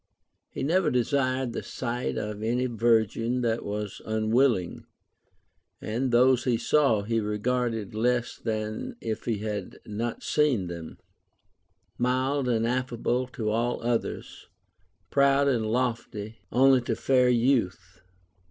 He 0.49 0.63
never 0.63 0.89
desired 0.89 1.53
the 1.53 1.61
sight 1.61 2.17
of 2.17 2.41
any 2.41 2.65
virgin 2.65 3.41
that 3.41 3.63
was 3.63 4.01
unwilling; 4.03 4.87
and 5.79 6.09
those 6.09 6.45
he 6.45 6.57
saw, 6.57 7.03
he 7.03 7.19
regarded 7.19 7.93
less 7.93 8.37
than 8.39 8.95
if 8.99 9.25
he 9.25 9.37
had 9.45 9.77
not 9.85 10.23
seen 10.23 10.65
them; 10.65 10.97
mild 11.99 12.49
and 12.49 12.65
affable 12.65 13.27
to 13.27 13.51
all 13.51 13.79
others, 13.83 14.47
proud 15.11 15.47
and 15.47 15.67
lofty 15.67 16.39
only 16.51 16.81
to 16.81 16.95
fair 16.95 17.29
youth. 17.29 18.01